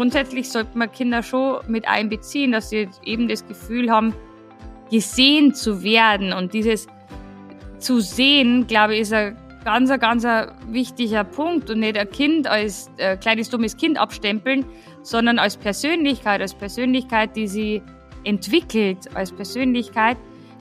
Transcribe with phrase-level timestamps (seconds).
[0.00, 4.14] grundsätzlich sollte man Kinder schon mit einbeziehen, dass sie eben das Gefühl haben,
[4.90, 6.32] gesehen zu werden.
[6.32, 6.86] Und dieses
[7.80, 10.26] zu sehen, glaube ich, ist ein ganz, ganz
[10.70, 14.64] wichtiger Punkt und nicht ein Kind als äh, kleines dummes Kind abstempeln,
[15.02, 17.82] sondern als Persönlichkeit, als Persönlichkeit, die sie
[18.24, 20.16] entwickelt, als Persönlichkeit,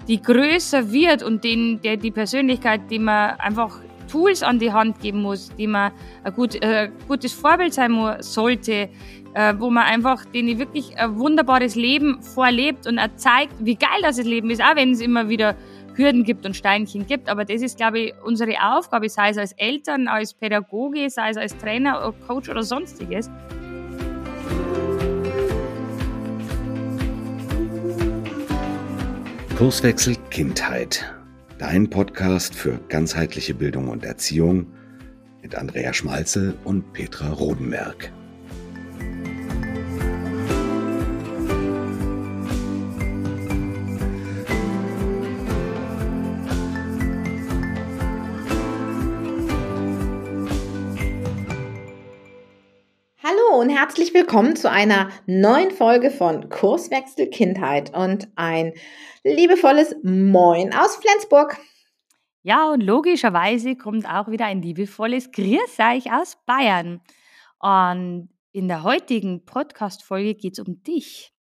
[0.10, 3.80] die größer wird und den, der die Persönlichkeit, die man einfach
[4.10, 5.92] Tools an die Hand geben muss, die man
[6.24, 8.90] ein gut, äh, gutes Vorbild sein muss, sollte,
[9.34, 14.02] äh, wo man einfach denen wirklich ein wunderbares Leben vorlebt und er zeigt, wie geil
[14.02, 15.56] das Leben ist, auch wenn es immer wieder
[15.96, 17.30] Hürden gibt und Steinchen gibt.
[17.30, 21.38] Aber das ist, glaube ich, unsere Aufgabe, sei es als Eltern, als Pädagoge, sei es
[21.38, 23.30] als Trainer, Coach oder sonstiges.
[29.58, 31.19] Kurswechsel Kindheit.
[31.60, 34.68] Dein Podcast für ganzheitliche Bildung und Erziehung
[35.42, 38.14] mit Andrea Schmalzel und Petra Rodenberg.
[53.60, 58.72] Und herzlich willkommen zu einer neuen Folge von Kurswechsel Kindheit und ein
[59.26, 61.58] liebevolles Moin aus Flensburg.
[62.42, 67.02] Ja, und logischerweise kommt auch wieder ein liebevolles Grüß euch aus Bayern.
[67.60, 71.34] Und in der heutigen Podcast-Folge geht es um dich.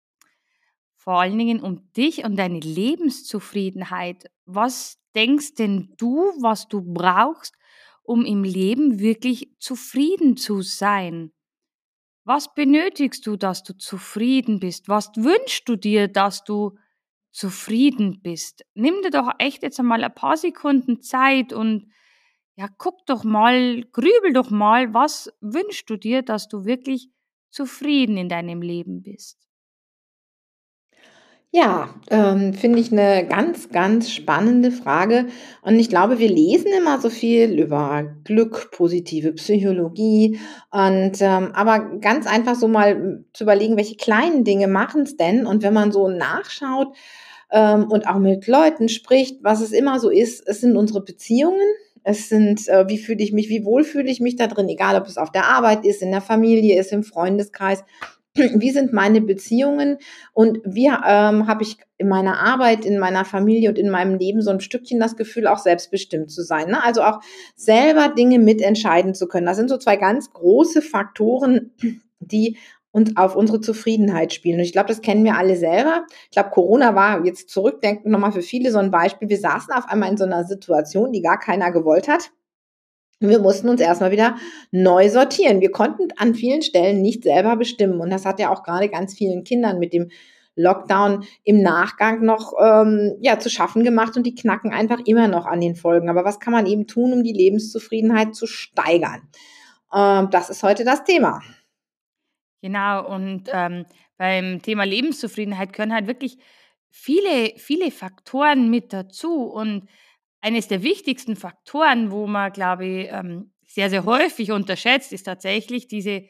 [0.97, 4.29] Vor allen Dingen um dich und deine Lebenszufriedenheit.
[4.45, 7.55] Was denkst denn du, was du brauchst,
[8.03, 11.31] um im Leben wirklich zufrieden zu sein?
[12.29, 14.87] Was benötigst du, dass du zufrieden bist?
[14.87, 16.77] Was wünschst du dir, dass du
[17.31, 18.67] zufrieden bist?
[18.75, 21.91] Nimm dir doch echt jetzt einmal ein paar Sekunden Zeit und
[22.55, 27.09] ja, guck doch mal, grübel doch mal, was wünschst du dir, dass du wirklich
[27.49, 29.48] zufrieden in deinem Leben bist?
[31.51, 35.25] Ja, ähm, finde ich eine ganz, ganz spannende Frage.
[35.63, 40.39] Und ich glaube, wir lesen immer so viel über Glück, positive Psychologie
[40.69, 45.47] und ähm, aber ganz einfach so mal zu überlegen, welche kleinen Dinge machen es denn?
[45.47, 46.95] Und wenn man so nachschaut
[47.51, 51.67] ähm, und auch mit Leuten spricht, was es immer so ist, es sind unsere Beziehungen.
[52.03, 54.95] Es sind, äh, wie fühle ich mich, wie wohl fühle ich mich da drin, egal
[55.01, 57.83] ob es auf der Arbeit ist, in der Familie ist, im Freundeskreis
[58.59, 59.97] wie sind meine Beziehungen
[60.33, 64.41] und wie ähm, habe ich in meiner Arbeit, in meiner Familie und in meinem Leben
[64.41, 66.69] so ein Stückchen das Gefühl, auch selbstbestimmt zu sein.
[66.69, 66.83] Ne?
[66.83, 67.19] Also auch
[67.55, 69.45] selber Dinge mitentscheiden zu können.
[69.45, 71.71] Das sind so zwei ganz große Faktoren,
[72.19, 72.57] die
[72.91, 74.59] und auf unsere Zufriedenheit spielen.
[74.59, 76.05] Und ich glaube, das kennen wir alle selber.
[76.25, 79.29] Ich glaube, Corona war jetzt zurückdenken nochmal für viele so ein Beispiel.
[79.29, 82.31] Wir saßen auf einmal in so einer Situation, die gar keiner gewollt hat.
[83.19, 84.37] Wir mussten uns erstmal wieder
[84.71, 85.59] neu sortieren.
[85.59, 87.99] Wir konnten an vielen Stellen nicht selber bestimmen.
[87.99, 90.09] Und das hat ja auch gerade ganz vielen Kindern mit dem
[90.55, 95.45] Lockdown im Nachgang noch ähm, ja, zu schaffen gemacht und die knacken einfach immer noch
[95.45, 96.09] an den Folgen.
[96.09, 99.29] Aber was kann man eben tun, um die Lebenszufriedenheit zu steigern?
[99.93, 101.41] Ähm, das ist heute das Thema.
[102.61, 103.85] Genau, und ähm,
[104.17, 106.37] beim Thema Lebenszufriedenheit gehören halt wirklich
[106.89, 109.43] viele, viele Faktoren mit dazu.
[109.43, 109.87] Und
[110.41, 115.87] eines der wichtigsten Faktoren, wo man, glaube ich, ähm, sehr, sehr häufig unterschätzt, ist tatsächlich
[115.87, 116.23] diese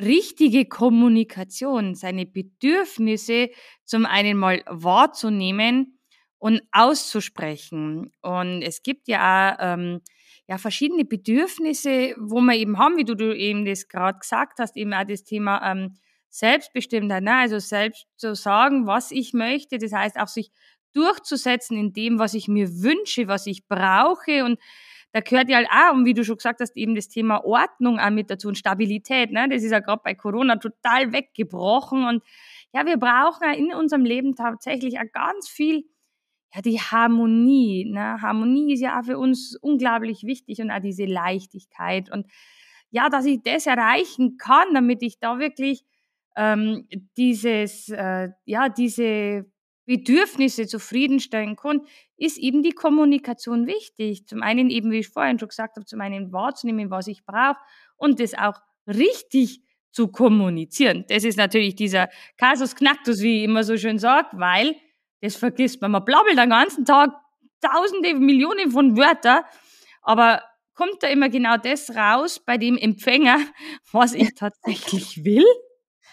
[0.00, 3.50] richtige Kommunikation, seine Bedürfnisse
[3.84, 5.98] zum einen mal wahrzunehmen
[6.38, 8.12] und auszusprechen.
[8.22, 10.00] Und es gibt ja auch ähm,
[10.48, 14.76] ja, verschiedene Bedürfnisse, wo wir eben haben, wie du, du eben das gerade gesagt hast,
[14.76, 15.94] eben auch das Thema ähm,
[16.30, 17.36] Selbstbestimmtheit, ne?
[17.36, 20.50] also selbst zu sagen, was ich möchte, das heißt auch sich
[20.92, 24.44] durchzusetzen in dem, was ich mir wünsche, was ich brauche.
[24.44, 24.58] Und
[25.12, 27.98] da gehört ja halt auch, und wie du schon gesagt hast, eben das Thema Ordnung
[27.98, 29.32] auch mit dazu und Stabilität.
[29.32, 29.48] Ne?
[29.48, 32.04] Das ist ja gerade bei Corona total weggebrochen.
[32.04, 32.22] Und
[32.72, 35.84] ja, wir brauchen in unserem Leben tatsächlich auch ganz viel,
[36.54, 37.86] ja, die Harmonie.
[37.90, 38.22] Ne?
[38.22, 42.10] Harmonie ist ja auch für uns unglaublich wichtig und auch diese Leichtigkeit.
[42.10, 42.26] Und
[42.90, 45.84] ja, dass ich das erreichen kann, damit ich da wirklich
[46.36, 49.46] ähm, dieses, äh, ja, diese
[49.86, 51.82] Bedürfnisse zufriedenstellen kann,
[52.16, 54.26] ist eben die Kommunikation wichtig.
[54.26, 57.58] Zum einen eben, wie ich vorhin schon gesagt habe, zum einen wahrzunehmen, was ich brauche
[57.96, 59.62] und das auch richtig
[59.92, 61.04] zu kommunizieren.
[61.08, 64.76] Das ist natürlich dieser Kasus Knacktus, wie ich immer so schön sage, weil
[65.20, 65.90] das vergisst man.
[65.90, 67.10] Man blabbelt den ganzen Tag
[67.60, 69.42] tausende, Millionen von Wörtern,
[70.02, 70.42] aber
[70.74, 73.38] kommt da immer genau das raus bei dem Empfänger,
[73.92, 75.44] was ich tatsächlich will?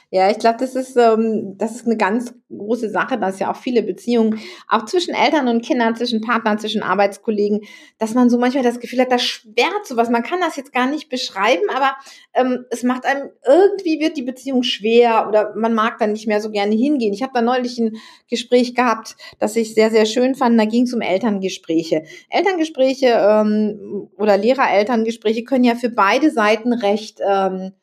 [0.10, 3.58] Ja, ich glaube, das ist, ähm, das ist eine ganz große Sache, dass ja auch
[3.58, 4.40] viele Beziehungen,
[4.70, 7.62] auch zwischen Eltern und Kindern, zwischen Partnern, zwischen Arbeitskollegen,
[7.98, 10.10] dass man so manchmal das Gefühl hat, das schwert sowas.
[10.10, 11.92] Man kann das jetzt gar nicht beschreiben, aber
[12.34, 16.40] ähm, es macht einem, irgendwie wird die Beziehung schwer oder man mag dann nicht mehr
[16.40, 17.14] so gerne hingehen.
[17.14, 17.98] Ich habe da neulich ein
[18.30, 20.58] Gespräch gehabt, das ich sehr, sehr schön fand.
[20.58, 22.04] Da ging es um Elterngespräche.
[22.30, 27.74] Elterngespräche ähm, oder Lehrer-Elterngespräche können ja für beide Seiten recht ähm,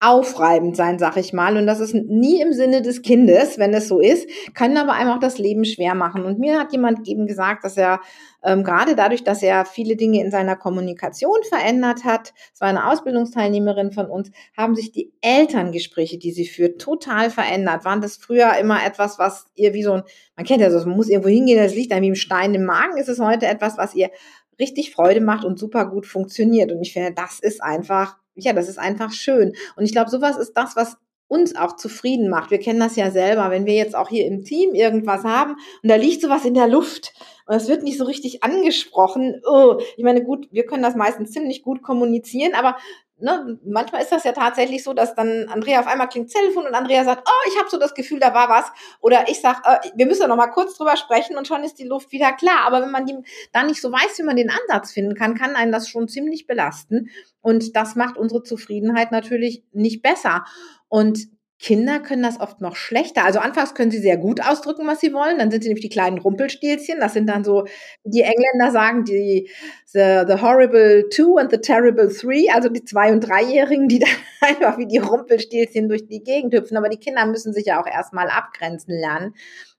[0.00, 1.58] aufreibend sein, sag ich mal.
[1.58, 5.10] Und das ist nie im Sinne des Kindes, wenn es so ist, kann aber einem
[5.10, 6.24] auch das Leben schwer machen.
[6.24, 8.00] Und mir hat jemand eben gesagt, dass er
[8.42, 12.88] ähm, gerade dadurch, dass er viele Dinge in seiner Kommunikation verändert hat, es war eine
[12.88, 17.84] Ausbildungsteilnehmerin von uns, haben sich die Elterngespräche, die sie führt, total verändert.
[17.84, 20.02] Waren das früher immer etwas, was ihr wie so ein,
[20.34, 22.64] man kennt ja so, man muss irgendwo hingehen, das liegt einem wie im Stein im
[22.64, 24.10] Magen, ist es heute etwas, was ihr
[24.58, 26.72] richtig Freude macht und super gut funktioniert.
[26.72, 29.54] Und ich finde, das ist einfach ja, das ist einfach schön.
[29.76, 30.96] Und ich glaube, sowas ist das, was
[31.30, 32.50] uns auch zufrieden macht.
[32.50, 35.88] Wir kennen das ja selber, wenn wir jetzt auch hier im Team irgendwas haben und
[35.88, 37.12] da liegt sowas in der Luft
[37.46, 39.40] und es wird nicht so richtig angesprochen.
[39.48, 42.76] Oh, ich meine, gut, wir können das meistens ziemlich gut kommunizieren, aber
[43.20, 46.74] ne, manchmal ist das ja tatsächlich so, dass dann Andrea auf einmal klingt Telefon und
[46.74, 48.70] Andrea sagt, oh, ich habe so das Gefühl, da war was.
[49.00, 51.86] Oder ich sag, äh, wir müssen noch mal kurz drüber sprechen und schon ist die
[51.86, 52.60] Luft wieder klar.
[52.66, 53.06] Aber wenn man
[53.52, 56.46] dann nicht so weiß, wie man den Ansatz finden kann, kann einen das schon ziemlich
[56.46, 57.10] belasten.
[57.40, 60.44] Und das macht unsere Zufriedenheit natürlich nicht besser.
[60.88, 61.28] Und
[61.60, 63.24] Kinder können das oft noch schlechter.
[63.24, 65.38] Also anfangs können sie sehr gut ausdrücken, was sie wollen.
[65.38, 67.00] Dann sind sie nämlich die kleinen Rumpelstilzchen.
[67.00, 67.66] Das sind dann so,
[68.02, 69.50] die Engländer sagen, die
[69.84, 74.08] the, the horrible two and the terrible three, also die zwei- und dreijährigen, die dann
[74.40, 76.78] einfach wie die Rumpelstilzchen durch die Gegend hüpfen.
[76.78, 79.34] Aber die Kinder müssen sich ja auch erstmal abgrenzen lernen.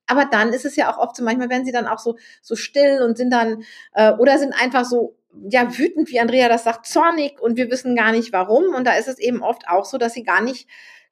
[0.06, 2.56] Aber dann ist es ja auch oft so, manchmal werden sie dann auch so, so
[2.56, 3.64] still und sind dann,
[3.96, 5.16] äh, oder sind einfach so
[5.50, 8.76] ja, wütend, wie Andrea das sagt, zornig und wir wissen gar nicht warum.
[8.76, 10.68] Und da ist es eben oft auch so, dass sie gar nicht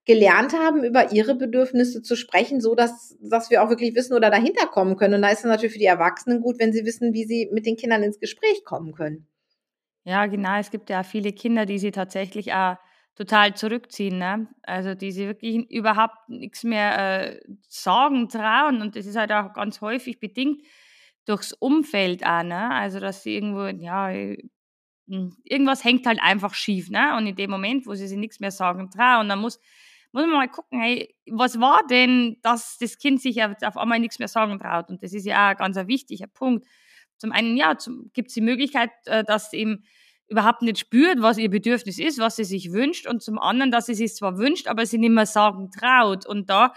[0.10, 4.32] gelernt haben, über ihre Bedürfnisse zu sprechen, so dass, dass wir auch wirklich wissen oder
[4.32, 5.14] dahinter kommen können.
[5.14, 7.68] Und da ist es natürlich für die Erwachsenen gut, wenn sie wissen, wie sie mit
[7.68, 9.28] den Kindern ins Gespräch kommen können.
[10.06, 10.58] Ja, genau.
[10.58, 12.78] Es gibt ja viele Kinder, die sie tatsächlich auch
[13.14, 14.18] total zurückziehen.
[14.18, 14.48] Ne?
[14.64, 18.82] Also die sie wirklich überhaupt nichts mehr äh, sagen, trauen.
[18.82, 20.64] Und das ist halt auch ganz häufig bedingt
[21.26, 22.42] durchs Umfeld auch.
[22.42, 22.72] Ne?
[22.72, 26.90] Also dass sie irgendwo, ja, hm, irgendwas hängt halt einfach schief.
[26.90, 27.16] Ne?
[27.16, 29.60] Und in dem Moment, wo sie sich nichts mehr sagen trauen, dann muss
[30.12, 34.20] muss man mal gucken, hey, was war denn, dass das Kind sich auf einmal nichts
[34.20, 34.90] mehr sagen traut?
[34.90, 36.66] Und das ist ja auch ein ganz wichtiger Punkt.
[37.18, 37.76] Zum einen, ja,
[38.14, 39.84] gibt es die Möglichkeit, äh, dass eben
[40.30, 43.88] überhaupt nicht spürt, was ihr Bedürfnis ist, was sie sich wünscht, und zum anderen, dass
[43.88, 46.26] sie sich zwar wünscht, aber sie nicht mehr sagen traut.
[46.26, 46.74] Und da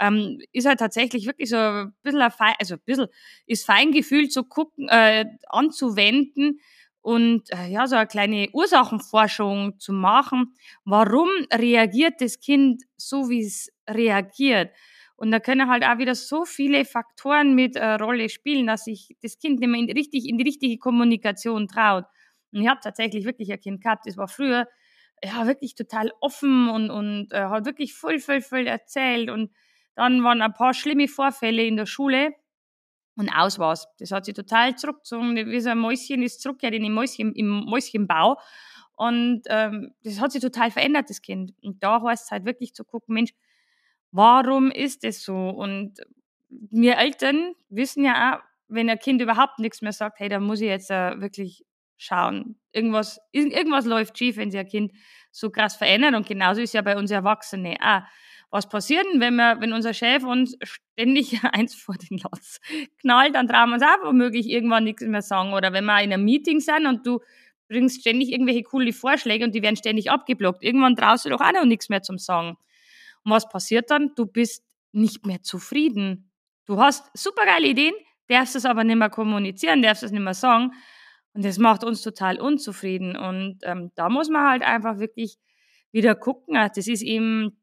[0.00, 3.06] ähm, ist halt tatsächlich wirklich so ein bisschen, ein Fein, also ein bisschen
[3.46, 6.60] ist Feingefühl zu gucken, äh, anzuwenden,
[7.04, 10.54] und äh, ja, so eine kleine Ursachenforschung zu machen.
[10.86, 14.70] Warum reagiert das Kind so, wie es reagiert?
[15.16, 19.16] Und da können halt auch wieder so viele Faktoren mit äh, Rolle spielen, dass sich
[19.22, 22.06] das Kind nicht mehr in, richtig, in die richtige Kommunikation traut.
[22.52, 24.66] Und ich habe tatsächlich wirklich ein Kind gehabt, das war früher
[25.22, 29.28] ja wirklich total offen und, und äh, hat wirklich voll, voll, voll erzählt.
[29.28, 29.50] Und
[29.94, 32.32] dann waren ein paar schlimme Vorfälle in der Schule
[33.16, 33.86] und aus war's.
[33.98, 37.64] Das hat sich total zurückgezogen, wie so ein Mäuschen ist zurückgekehrt in den Mäuschen, im
[37.66, 38.38] Mäuschenbau.
[38.96, 41.52] Und ähm, das hat sich total verändert, das Kind.
[41.62, 43.32] Und da heißt es halt wirklich zu gucken, Mensch,
[44.12, 45.48] warum ist das so?
[45.48, 46.00] Und
[46.48, 50.60] wir Eltern wissen ja auch, wenn ein Kind überhaupt nichts mehr sagt, hey, da muss
[50.60, 51.64] ich jetzt äh, wirklich
[51.96, 52.56] schauen.
[52.72, 54.92] Irgendwas, irgendwas läuft schief, wenn sich ein Kind
[55.30, 56.14] so krass verändert.
[56.14, 58.02] Und genauso ist ja bei uns Erwachsenen auch
[58.54, 62.60] was passiert denn, wenn, wir, wenn unser Chef uns ständig eins vor den Latz
[63.00, 65.52] knallt, dann trauen wir uns auch womöglich irgendwann nichts mehr sagen.
[65.54, 67.18] Oder wenn wir in einem Meeting sind und du
[67.68, 70.62] bringst ständig irgendwelche coole Vorschläge und die werden ständig abgeblockt.
[70.62, 72.56] Irgendwann traust du doch auch noch nichts mehr zum Sagen.
[73.24, 74.12] Und was passiert dann?
[74.14, 76.30] Du bist nicht mehr zufrieden.
[76.64, 77.94] Du hast super geile Ideen,
[78.28, 80.70] darfst es aber nicht mehr kommunizieren, darfst es nicht mehr sagen.
[81.32, 83.16] Und das macht uns total unzufrieden.
[83.16, 85.38] Und ähm, da muss man halt einfach wirklich
[85.90, 86.54] wieder gucken.
[86.54, 87.58] Das ist eben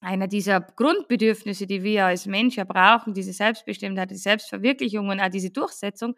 [0.00, 5.50] einer dieser Grundbedürfnisse, die wir als Menschen brauchen, diese Selbstbestimmtheit, die Selbstverwirklichung und auch diese
[5.50, 6.14] Durchsetzung,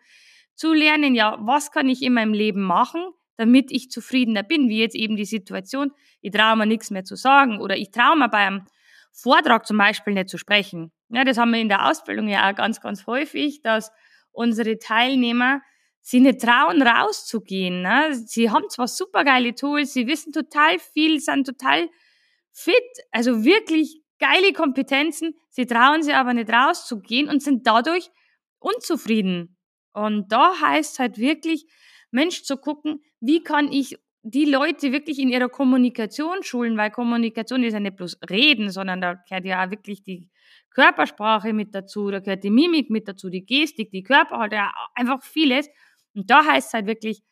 [0.54, 3.02] zu lernen, ja, was kann ich in meinem Leben machen,
[3.36, 7.16] damit ich zufriedener bin, wie jetzt eben die Situation, ich traue mir nichts mehr zu
[7.16, 8.66] sagen oder ich traue mir beim
[9.12, 10.92] Vortrag zum Beispiel nicht zu sprechen.
[11.08, 13.90] Ja, das haben wir in der Ausbildung ja auch ganz, ganz häufig, dass
[14.32, 15.62] unsere Teilnehmer
[16.02, 17.82] sie nicht trauen, rauszugehen.
[17.82, 18.14] Ne?
[18.14, 21.88] Sie haben zwar supergeile Tools, sie wissen total viel, sind total
[22.62, 22.74] fit,
[23.10, 25.34] also wirklich geile Kompetenzen.
[25.48, 28.10] Sie trauen sich aber nicht rauszugehen und sind dadurch
[28.58, 29.56] unzufrieden.
[29.92, 31.66] Und da heißt halt wirklich,
[32.10, 37.64] Mensch zu gucken, wie kann ich die Leute wirklich in ihrer Kommunikation schulen, weil Kommunikation
[37.64, 40.28] ist ja nicht bloß Reden, sondern da gehört ja auch wirklich die
[40.70, 44.60] Körpersprache mit dazu, da gehört die Mimik mit dazu, die Gestik, die Körperhaltung,
[44.94, 45.68] einfach vieles.
[46.14, 47.22] Und da heißt es halt wirklich,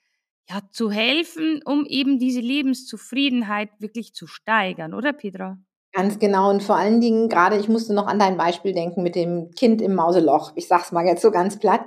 [0.48, 5.58] ja, zu helfen, um eben diese Lebenszufriedenheit wirklich zu steigern, oder Petra?
[5.94, 9.14] Ganz genau und vor allen Dingen gerade, ich musste noch an dein Beispiel denken mit
[9.14, 10.52] dem Kind im Mauseloch.
[10.54, 11.80] Ich sag's mal jetzt so ganz platt.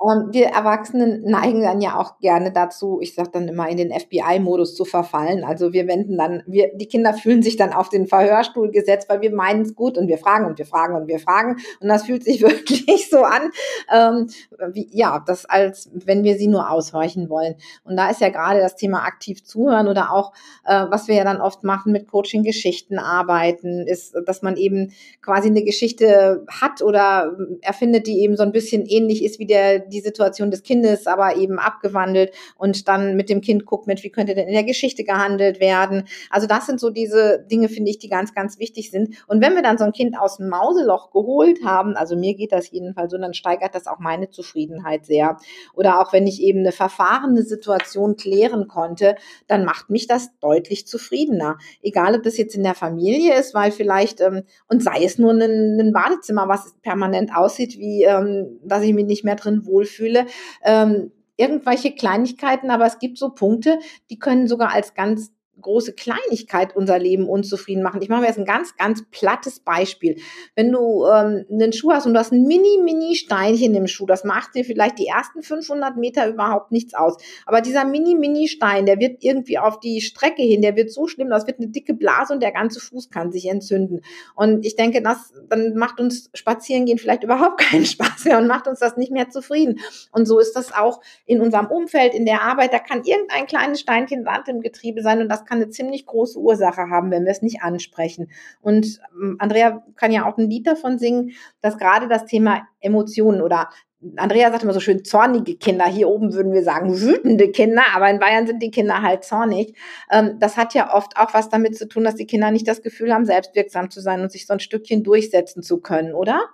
[0.00, 3.92] Ähm, wir Erwachsenen neigen dann ja auch gerne dazu, ich sag dann immer in den
[3.92, 5.44] FBI-Modus zu verfallen.
[5.44, 9.20] Also wir wenden dann, wir, die Kinder fühlen sich dann auf den Verhörstuhl gesetzt, weil
[9.20, 12.04] wir meinen es gut und wir fragen und wir fragen und wir fragen und das
[12.04, 13.50] fühlt sich wirklich so an,
[13.94, 14.30] ähm,
[14.72, 17.56] wie, ja, das als wenn wir sie nur aushorchen wollen.
[17.84, 20.32] Und da ist ja gerade das Thema aktiv zuhören oder auch,
[20.64, 24.92] äh, was wir ja dann oft machen mit Coaching-Geschichten arbeiten arbeiten, ist, dass man eben
[25.20, 29.80] quasi eine Geschichte hat oder erfindet, die eben so ein bisschen ähnlich ist wie der,
[29.80, 34.10] die Situation des Kindes, aber eben abgewandelt und dann mit dem Kind guckt, Mensch, wie
[34.10, 36.04] könnte denn in der Geschichte gehandelt werden?
[36.30, 39.16] Also das sind so diese Dinge, finde ich, die ganz, ganz wichtig sind.
[39.26, 42.52] Und wenn wir dann so ein Kind aus dem Mauseloch geholt haben, also mir geht
[42.52, 45.36] das jedenfalls so, dann steigert das auch meine Zufriedenheit sehr.
[45.74, 50.86] Oder auch wenn ich eben eine verfahrene Situation klären konnte, dann macht mich das deutlich
[50.86, 51.58] zufriedener.
[51.82, 55.32] Egal, ob das jetzt in der Familie ist, weil vielleicht, ähm, und sei es nur
[55.32, 60.26] ein, ein Badezimmer, was permanent aussieht, wie, ähm, dass ich mich nicht mehr drin wohlfühle,
[60.64, 63.78] ähm, irgendwelche Kleinigkeiten, aber es gibt so Punkte,
[64.10, 68.02] die können sogar als ganz große Kleinigkeit unser Leben unzufrieden machen.
[68.02, 70.16] Ich mache mir jetzt ein ganz, ganz plattes Beispiel.
[70.54, 74.06] Wenn du ähm, einen Schuh hast und du hast ein mini, mini Steinchen im Schuh,
[74.06, 77.16] das macht dir vielleicht die ersten 500 Meter überhaupt nichts aus.
[77.46, 81.06] Aber dieser mini, mini Stein, der wird irgendwie auf die Strecke hin, der wird so
[81.06, 84.00] schlimm, das wird eine dicke Blase und der ganze Fuß kann sich entzünden.
[84.34, 88.66] Und ich denke, das dann macht uns Spazierengehen vielleicht überhaupt keinen Spaß mehr und macht
[88.66, 89.80] uns das nicht mehr zufrieden.
[90.12, 92.72] Und so ist das auch in unserem Umfeld, in der Arbeit.
[92.72, 96.38] Da kann irgendein kleines Steinchen Sand im Getriebe sein und das kann eine ziemlich große
[96.38, 98.30] Ursache haben, wenn wir es nicht ansprechen.
[98.60, 103.42] Und ähm, Andrea kann ja auch ein Lied davon singen, dass gerade das Thema Emotionen
[103.42, 103.68] oder
[104.16, 105.86] Andrea sagt immer so schön zornige Kinder.
[105.86, 109.76] Hier oben würden wir sagen wütende Kinder, aber in Bayern sind die Kinder halt zornig.
[110.10, 112.82] Ähm, das hat ja oft auch was damit zu tun, dass die Kinder nicht das
[112.82, 116.48] Gefühl haben, selbstwirksam zu sein und sich so ein Stückchen durchsetzen zu können, oder?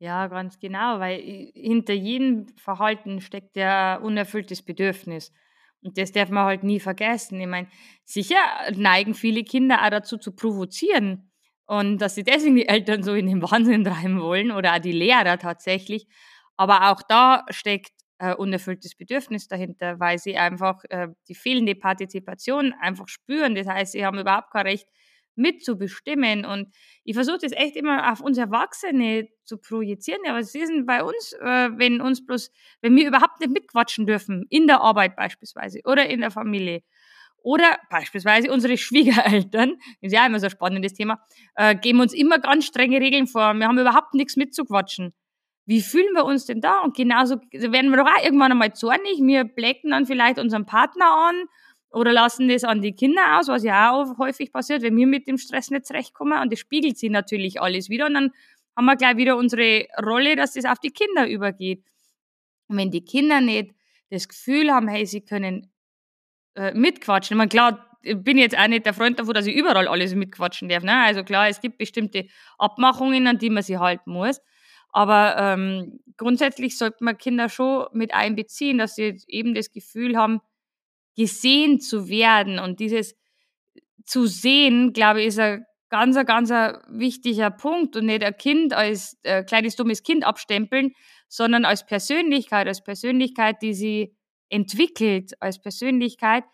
[0.00, 1.20] Ja, ganz genau, weil
[1.54, 5.32] hinter jedem Verhalten steckt ja unerfülltes Bedürfnis.
[5.82, 7.40] Und das darf man halt nie vergessen.
[7.40, 7.68] Ich meine,
[8.04, 8.36] sicher
[8.74, 11.30] neigen viele Kinder auch dazu zu provozieren
[11.66, 14.92] und dass sie deswegen die Eltern so in den Wahnsinn treiben wollen oder auch die
[14.92, 16.06] Lehrer tatsächlich.
[16.56, 22.74] Aber auch da steckt äh, unerfülltes Bedürfnis dahinter, weil sie einfach äh, die fehlende Partizipation
[22.80, 23.54] einfach spüren.
[23.54, 24.88] Das heißt, sie haben überhaupt kein Recht,
[25.38, 26.44] mitzubestimmen.
[26.44, 26.68] Und
[27.04, 30.20] ich versuche das echt immer auf uns Erwachsene zu projizieren.
[30.28, 32.50] Aber es ist bei uns, äh, wenn uns bloß,
[32.82, 36.82] wenn wir überhaupt nicht mitquatschen dürfen, in der Arbeit beispielsweise oder in der Familie.
[37.42, 41.20] Oder beispielsweise unsere Schwiegereltern, ist ja immer so ein spannendes Thema,
[41.54, 43.54] äh, geben uns immer ganz strenge Regeln vor.
[43.54, 45.14] Wir haben überhaupt nichts mitzuquatschen.
[45.68, 46.80] Wie fühlen wir uns denn da?
[46.80, 49.18] Und genauso werden wir doch auch irgendwann einmal zornig.
[49.20, 51.44] Wir blecken dann vielleicht unseren Partner an
[51.90, 55.26] oder lassen das an die Kinder aus, was ja auch häufig passiert, wenn wir mit
[55.26, 56.40] dem Stress nicht zurechtkommen.
[56.40, 58.06] Und das spiegelt sich natürlich alles wieder.
[58.06, 58.30] Und dann
[58.76, 61.82] haben wir gleich wieder unsere Rolle, dass das auf die Kinder übergeht.
[62.68, 63.74] Und wenn die Kinder nicht
[64.10, 65.70] das Gefühl haben, hey, sie können
[66.54, 67.34] äh, mitquatschen.
[67.34, 70.14] Ich meine, klar, ich bin jetzt auch nicht der Freund davon, dass ich überall alles
[70.14, 70.82] mitquatschen darf.
[70.82, 70.94] Ne?
[70.94, 72.26] Also klar, es gibt bestimmte
[72.58, 74.40] Abmachungen, an die man sich halten muss.
[74.90, 80.40] Aber ähm, grundsätzlich sollte man Kinder schon mit einbeziehen, dass sie eben das Gefühl haben,
[81.18, 82.60] gesehen zu werden.
[82.60, 83.16] Und dieses
[84.06, 86.50] zu sehen, glaube ich, ist ein ganz, ganz
[86.88, 87.96] wichtiger Punkt.
[87.96, 90.92] Und nicht ein Kind als äh, kleines dummes Kind abstempeln,
[91.28, 94.14] sondern als Persönlichkeit, als Persönlichkeit, die sie
[94.48, 96.44] entwickelt, als Persönlichkeit,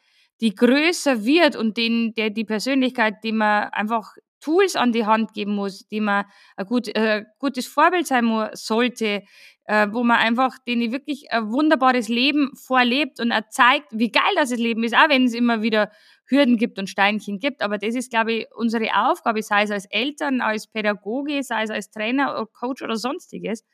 [0.40, 4.14] die größer wird und den, der die Persönlichkeit, die man einfach
[4.44, 8.48] Tools an die Hand geben muss, die man ein gut, äh, gutes Vorbild sein muss,
[8.52, 9.22] sollte,
[9.64, 14.34] äh, wo man einfach denen wirklich ein wunderbares Leben vorlebt und er zeigt, wie geil
[14.36, 15.90] das Leben ist, auch wenn es immer wieder
[16.26, 17.62] Hürden gibt und Steinchen gibt.
[17.62, 21.70] Aber das ist, glaube ich, unsere Aufgabe, sei es als Eltern, als Pädagoge, sei es
[21.70, 23.64] als Trainer oder Coach oder sonstiges.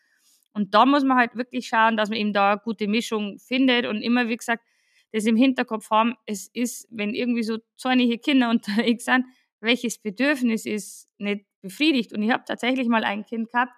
[0.52, 3.86] Und da muss man halt wirklich schauen, dass man eben da eine gute Mischung findet
[3.86, 4.62] und immer, wie gesagt,
[5.12, 6.14] das im Hinterkopf haben.
[6.26, 9.24] Es ist, wenn irgendwie so zornige Kinder unterwegs sind,
[9.60, 12.12] welches Bedürfnis ist nicht befriedigt.
[12.12, 13.72] Und ich habe tatsächlich mal ein Kind gehabt,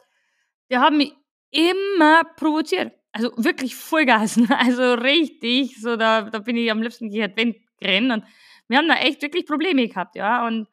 [0.70, 1.12] der hat mich
[1.50, 2.92] immer provoziert.
[3.12, 4.40] Also wirklich Vollgas.
[4.50, 7.38] Also richtig, so da, da bin ich am liebsten gehört
[7.82, 8.10] rennen.
[8.10, 8.24] Und
[8.68, 10.46] wir haben da echt wirklich Probleme gehabt, ja.
[10.46, 10.66] Und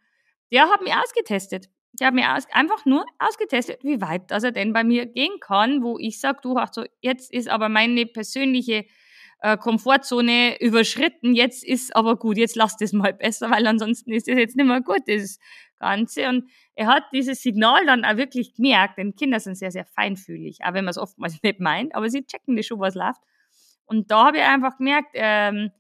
[0.51, 1.69] der hat mich ausgetestet.
[1.99, 5.39] Der hat mich aus, einfach nur ausgetestet, wie weit dass er denn bei mir gehen
[5.41, 8.85] kann, wo ich sage, du, ach so, jetzt ist aber meine persönliche
[9.41, 14.27] äh, Komfortzone überschritten, jetzt ist aber gut, jetzt lass das mal besser, weil ansonsten ist
[14.27, 15.39] das jetzt nicht mehr gut, das
[15.79, 16.27] Ganze.
[16.27, 20.59] Und er hat dieses Signal dann auch wirklich gemerkt, denn Kinder sind sehr, sehr feinfühlig,
[20.63, 23.21] auch wenn man es oftmals nicht meint, aber sie checken das schon, was läuft.
[23.85, 25.71] Und da habe ich einfach gemerkt, ähm,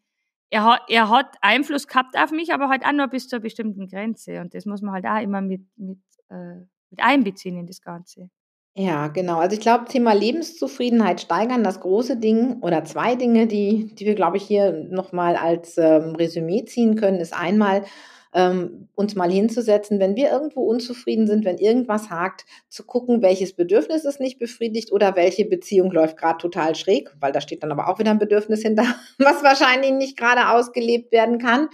[0.49, 3.43] er hat, er hat Einfluss gehabt auf mich, aber halt auch nur bis zu einer
[3.43, 4.41] bestimmten Grenze.
[4.41, 5.99] Und das muss man halt auch immer mit, mit,
[6.29, 6.55] äh,
[6.89, 8.31] mit einbeziehen in das Ganze.
[8.75, 9.39] Ja, genau.
[9.39, 14.15] Also ich glaube, Thema Lebenszufriedenheit steigern, das große Ding oder zwei Dinge, die, die wir,
[14.15, 17.83] glaube ich, hier nochmal als ähm, Resümee ziehen können, ist einmal,
[18.33, 23.53] ähm, uns mal hinzusetzen, wenn wir irgendwo unzufrieden sind, wenn irgendwas hakt, zu gucken, welches
[23.53, 27.71] Bedürfnis ist nicht befriedigt oder welche Beziehung läuft gerade total schräg, weil da steht dann
[27.71, 28.83] aber auch wieder ein Bedürfnis hinter,
[29.17, 31.69] was wahrscheinlich nicht gerade ausgelebt werden kann.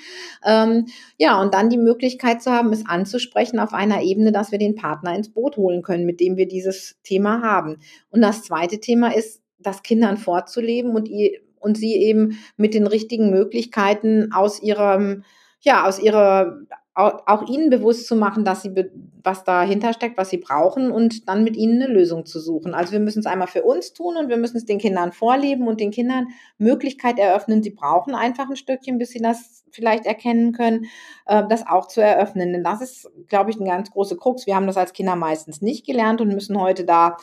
[0.46, 0.86] Ähm,
[1.18, 4.76] ja, und dann die Möglichkeit zu haben, es anzusprechen auf einer Ebene, dass wir den
[4.76, 7.78] Partner ins Boot holen können, mit dem wir dieses Thema haben.
[8.10, 12.88] Und das zweite Thema ist, das Kindern vorzuleben und, ihr, und sie eben mit den
[12.88, 15.24] richtigen Möglichkeiten aus ihrem
[15.66, 16.60] ja, aus ihrer,
[16.94, 18.74] auch ihnen bewusst zu machen, dass sie,
[19.22, 22.74] was dahinter steckt, was sie brauchen und dann mit ihnen eine Lösung zu suchen.
[22.74, 25.68] Also wir müssen es einmal für uns tun und wir müssen es den Kindern vorleben
[25.68, 27.64] und den Kindern Möglichkeit eröffnen.
[27.64, 30.86] Sie brauchen einfach ein Stückchen, bis sie das vielleicht erkennen können,
[31.26, 32.54] äh, das auch zu eröffnen.
[32.54, 34.46] Denn das ist, glaube ich, ein ganz großer Krux.
[34.46, 37.18] Wir haben das als Kinder meistens nicht gelernt und müssen heute da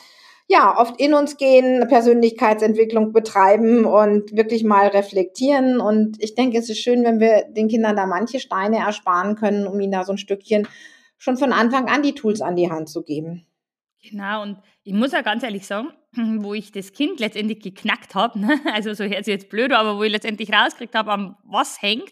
[0.47, 5.79] ja, oft in uns gehen, Persönlichkeitsentwicklung betreiben und wirklich mal reflektieren.
[5.79, 9.67] Und ich denke, es ist schön, wenn wir den Kindern da manche Steine ersparen können,
[9.67, 10.67] um ihnen da so ein Stückchen
[11.17, 13.47] schon von Anfang an die Tools an die Hand zu geben.
[14.01, 15.93] Genau, und ich muss ja ganz ehrlich sagen,
[16.43, 18.59] wo ich das Kind letztendlich geknackt habe, ne?
[18.73, 22.11] also so hört sich jetzt blöd, aber wo ich letztendlich rausgekriegt habe, an was hängt,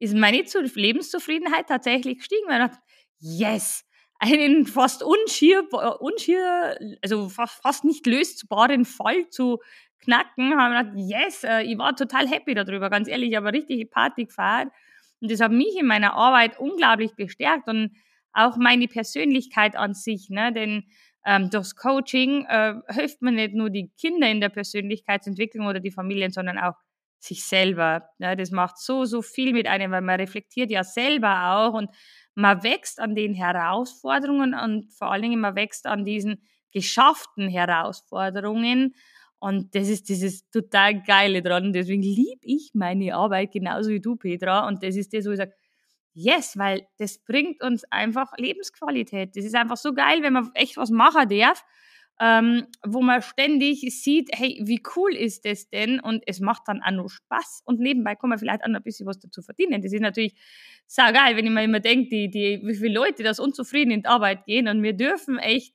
[0.00, 2.82] ist meine Lebenszufriedenheit tatsächlich gestiegen, weil ich dachte,
[3.20, 3.83] yes,
[4.18, 5.68] einen fast unschier,
[6.00, 9.60] unschier also fast, nicht lösbaren Fall zu
[10.00, 13.52] knacken, haben wir gedacht, yes, äh, ich war total happy darüber, ganz ehrlich, ich habe
[13.52, 14.68] richtig Party gefeiert.
[15.20, 17.96] Und das hat mich in meiner Arbeit unglaublich bestärkt und
[18.32, 20.52] auch meine Persönlichkeit an sich, ne?
[20.52, 20.84] denn
[21.24, 25.92] ähm, durchs Coaching äh, hilft man nicht nur die Kinder in der Persönlichkeitsentwicklung oder die
[25.92, 26.74] Familien, sondern auch
[27.18, 28.10] sich selber.
[28.18, 28.36] Ne?
[28.36, 31.88] Das macht so, so viel mit einem, weil man reflektiert ja selber auch und
[32.34, 36.42] man wächst an den Herausforderungen und vor allen Dingen man wächst an diesen
[36.72, 38.94] geschafften Herausforderungen.
[39.38, 41.72] Und das ist dieses total Geile dran.
[41.72, 44.66] Deswegen liebe ich meine Arbeit genauso wie du, Petra.
[44.66, 45.54] Und das ist das, wo ich sage,
[46.14, 49.36] yes, weil das bringt uns einfach Lebensqualität.
[49.36, 51.64] Das ist einfach so geil, wenn man echt was machen darf
[52.20, 56.00] ähm, wo man ständig sieht, hey, wie cool ist das denn?
[56.00, 58.84] Und es macht dann auch noch Spaß und nebenbei kann man vielleicht auch noch ein
[58.84, 59.82] bisschen was dazu verdienen.
[59.82, 60.34] Das ist natürlich
[60.86, 64.02] sehr geil, wenn ich mir immer denke, die, die, wie viele Leute das unzufrieden in
[64.02, 65.74] die Arbeit gehen und wir dürfen echt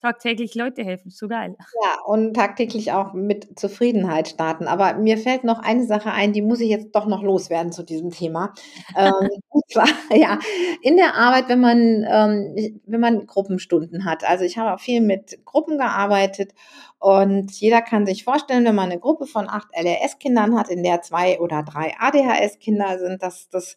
[0.00, 1.10] tagtäglich Leute helfen.
[1.10, 1.56] So geil.
[1.82, 4.66] Ja, und tagtäglich auch mit Zufriedenheit starten.
[4.66, 7.82] Aber mir fällt noch eine Sache ein, die muss ich jetzt doch noch loswerden zu
[7.82, 8.54] diesem Thema.
[8.96, 10.38] ähm, und zwar, ja,
[10.82, 14.28] in der Arbeit, wenn man, ähm, wenn man Gruppenstunden hat.
[14.28, 16.52] Also ich habe auch viel mit Gruppen gearbeitet
[16.98, 21.02] und jeder kann sich vorstellen, wenn man eine Gruppe von acht LRS-Kindern hat, in der
[21.02, 23.76] zwei oder drei ADHS-Kinder sind, dass das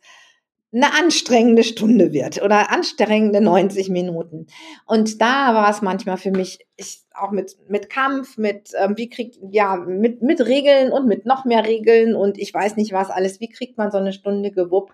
[0.74, 4.48] eine anstrengende Stunde wird oder anstrengende 90 Minuten.
[4.86, 9.10] Und da war es manchmal für mich, ich, auch mit, mit Kampf, mit, ähm, wie
[9.10, 13.12] kriegt, ja, mit, mit Regeln und mit noch mehr Regeln und ich weiß nicht was
[13.12, 14.94] alles, wie kriegt man so eine Stunde gewuppt?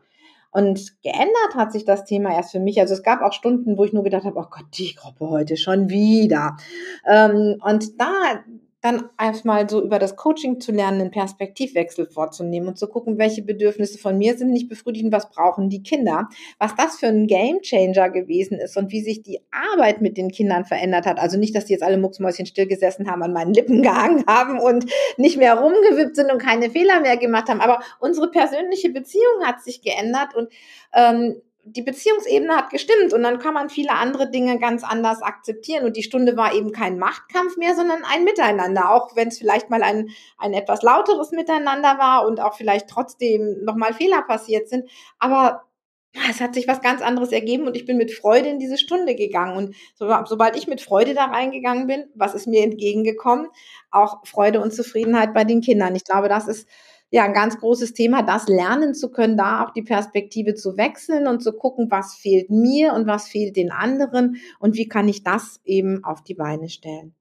[0.52, 2.80] Und geändert hat sich das Thema erst für mich.
[2.80, 5.58] Also es gab auch Stunden, wo ich nur gedacht habe, oh Gott, die Gruppe heute
[5.58, 6.58] schon wieder.
[7.08, 8.44] Ähm, und da
[8.82, 13.42] dann erstmal so über das Coaching zu lernen, einen Perspektivwechsel vorzunehmen und zu gucken, welche
[13.42, 16.30] Bedürfnisse von mir sind nicht befriedigt und was brauchen die Kinder.
[16.60, 20.64] Was das für ein Gamechanger gewesen ist und wie sich die Arbeit mit den Kindern
[20.64, 21.20] verändert hat.
[21.20, 24.86] Also nicht, dass die jetzt alle Mucksmäuschen stillgesessen haben, an meinen Lippen gehangen haben und
[25.18, 27.60] nicht mehr rumgewippt sind und keine Fehler mehr gemacht haben.
[27.60, 30.50] Aber unsere persönliche Beziehung hat sich geändert und
[30.94, 31.42] ähm,
[31.76, 35.86] die Beziehungsebene hat gestimmt und dann kann man viele andere Dinge ganz anders akzeptieren.
[35.86, 39.70] Und die Stunde war eben kein Machtkampf mehr, sondern ein Miteinander, auch wenn es vielleicht
[39.70, 44.90] mal ein, ein etwas lauteres Miteinander war und auch vielleicht trotzdem nochmal Fehler passiert sind.
[45.20, 45.64] Aber
[46.30, 49.16] es hat sich was ganz anderes ergeben und ich bin mit Freude in diese Stunde
[49.16, 49.56] gegangen.
[49.56, 53.48] Und so, sobald ich mit Freude da reingegangen bin, was ist mir entgegengekommen?
[53.92, 55.96] Auch Freude und Zufriedenheit bei den Kindern.
[55.96, 56.68] Ich glaube, das ist
[57.12, 61.28] ja ein ganz großes Thema, das lernen zu können, da auch die Perspektive zu wechseln
[61.28, 65.24] und zu gucken, was fehlt mir und was fehlt den anderen und wie kann ich
[65.24, 67.16] das eben auf die Beine stellen.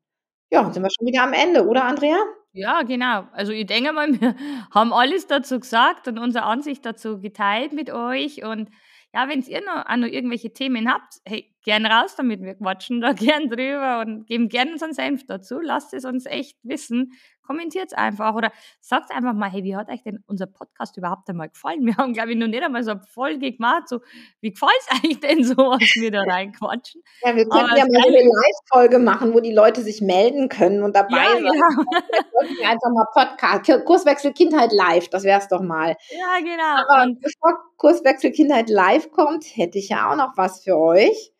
[0.51, 2.16] Ja, sind wir schon wieder am Ende, oder Andrea?
[2.53, 3.29] Ja, genau.
[3.33, 4.35] Also ich denke mal, wir
[4.70, 8.44] haben alles dazu gesagt und unsere Ansicht dazu geteilt mit euch.
[8.44, 8.70] Und
[9.14, 12.40] ja, wenn ihr noch, noch irgendwelche Themen habt, hey, gern raus damit.
[12.40, 15.61] Wir quatschen da gern drüber und geben gern unseren Senf dazu.
[15.61, 17.12] Lasst es uns echt wissen.
[17.46, 21.48] Kommentiert einfach oder sagt einfach mal, hey, wie hat euch denn unser Podcast überhaupt einmal
[21.48, 21.85] gefallen?
[21.85, 23.88] Wir haben, glaube ich, noch nicht einmal so eine Folge gemacht.
[23.88, 24.00] So,
[24.40, 27.02] wie gefällt es euch denn so, was wir da reinquatschen?
[27.22, 30.96] Ja, wir könnten ja mal eine Live-Folge machen, wo die Leute sich melden können und
[30.96, 31.44] dabei ja, sein.
[31.44, 32.66] Genau.
[32.70, 35.96] einfach mal Podcast, Kurswechsel Kindheit live, das wäre es doch mal.
[36.11, 36.83] Ja, genau.
[36.87, 41.33] Aber und bevor Kurswechsel Kindheit live kommt, hätte ich ja auch noch was für euch.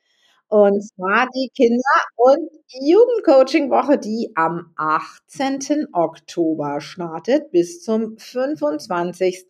[0.49, 1.83] Und zwar die Kinder-
[2.17, 2.49] und
[2.81, 5.89] Jugendcoaching-Woche, die am 18.
[5.93, 9.47] Oktober startet bis zum 25.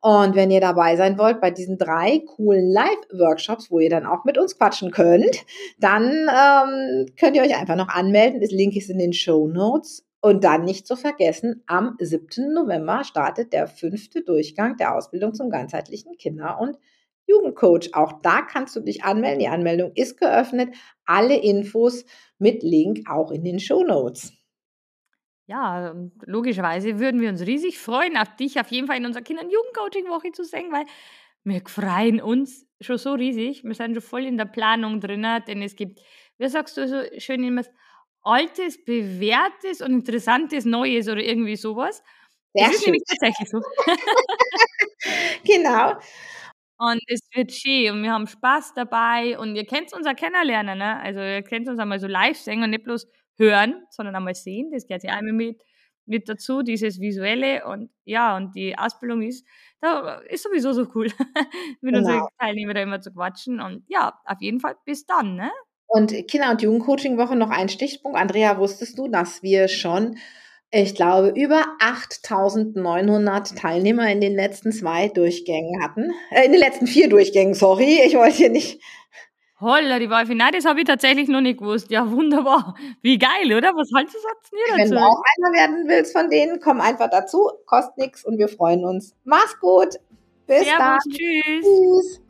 [0.00, 4.24] Und wenn ihr dabei sein wollt bei diesen drei coolen Live-Workshops, wo ihr dann auch
[4.24, 5.44] mit uns quatschen könnt,
[5.80, 8.40] dann ähm, könnt ihr euch einfach noch anmelden.
[8.40, 10.04] Das Link ist in den Show Notes.
[10.22, 12.52] Und dann nicht zu vergessen, am 7.
[12.52, 16.76] November startet der fünfte Durchgang der Ausbildung zum ganzheitlichen Kinder- und
[17.30, 17.94] Jugendcoach.
[17.94, 19.38] Auch da kannst du dich anmelden.
[19.38, 20.74] Die Anmeldung ist geöffnet.
[21.06, 22.04] Alle Infos
[22.38, 24.32] mit Link auch in den Show Notes.
[25.46, 25.94] Ja,
[26.26, 29.50] logischerweise würden wir uns riesig freuen, auf dich auf jeden Fall in unserer Kinder- und
[29.50, 30.84] Jugendcoaching-Woche zu sehen, weil
[31.42, 33.64] wir freuen uns schon so riesig.
[33.64, 36.00] Wir sind schon voll in der Planung drin, denn es gibt,
[36.38, 37.62] wie sagst du so schön immer,
[38.22, 42.02] Altes, Bewährtes und Interessantes Neues oder irgendwie sowas.
[42.52, 43.60] Sehr das ist nämlich tatsächlich so.
[45.44, 45.94] genau.
[46.82, 50.78] Und es wird schön und wir haben Spaß dabei und ihr kennt uns auch kennenlernen,
[50.78, 50.98] ne?
[51.00, 54.70] Also ihr kennt uns einmal so live sehen und nicht bloß hören, sondern einmal sehen.
[54.72, 55.60] Das gehört ja einmal mit,
[56.06, 59.46] mit dazu, dieses Visuelle und ja, und die Ausbildung ist,
[59.82, 61.08] da ist sowieso so cool,
[61.82, 61.98] mit genau.
[61.98, 63.60] unseren Teilnehmern da immer zu quatschen.
[63.60, 65.50] Und ja, auf jeden Fall bis dann, ne?
[65.86, 68.16] Und Kinder- und Jugendcoaching-Woche noch ein Stichpunkt.
[68.16, 70.16] Andrea, wusstest du, dass wir schon
[70.72, 76.12] ich glaube, über 8900 Teilnehmer in den letzten zwei Durchgängen hatten.
[76.30, 78.00] Äh, in den letzten vier Durchgängen, sorry.
[78.04, 78.80] Ich wollte hier nicht.
[79.60, 80.34] Holla, die Wolfi.
[80.34, 81.90] Nein, das habe ich tatsächlich noch nicht gewusst.
[81.90, 82.74] Ja, wunderbar.
[83.02, 83.74] Wie geil, oder?
[83.74, 84.78] Was haltest du sagst dazu?
[84.78, 87.50] Wenn du auch einer werden willst von denen, komm einfach dazu.
[87.66, 89.14] Kostet nichts und wir freuen uns.
[89.24, 89.96] Mach's gut.
[90.46, 90.98] Bis Servus, dann.
[91.10, 91.66] Tschüss.
[91.66, 92.29] Tschüss.